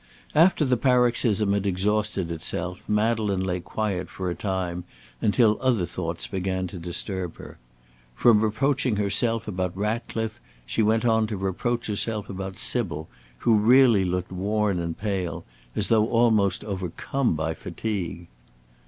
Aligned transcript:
After 0.33 0.65
the 0.65 0.77
paroxysm 0.77 1.53
had 1.53 1.67
exhausted 1.67 2.31
itself 2.31 2.79
Madeleine 2.87 3.45
lay 3.45 3.59
quiet 3.59 4.09
for 4.09 4.31
a 4.31 4.35
time, 4.35 4.83
until 5.21 5.59
other 5.61 5.85
thoughts 5.85 6.25
began 6.25 6.65
to 6.69 6.79
disturb 6.79 7.37
her. 7.37 7.59
From 8.15 8.41
reproaching 8.41 8.95
herself 8.95 9.47
about 9.47 9.77
Ratcliffe 9.77 10.41
she 10.65 10.81
went 10.81 11.05
on 11.05 11.27
to 11.27 11.37
reproach 11.37 11.85
herself 11.85 12.31
about 12.31 12.57
Sybil, 12.57 13.09
who 13.41 13.55
really 13.59 14.03
looked 14.03 14.31
worn 14.31 14.79
and 14.79 14.97
pale, 14.97 15.45
as 15.75 15.89
though 15.89 16.07
almost 16.07 16.63
overcome 16.63 17.35
by 17.35 17.53
fatigue. 17.53 18.25